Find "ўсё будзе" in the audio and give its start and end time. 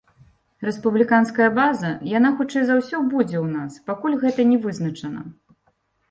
2.79-3.37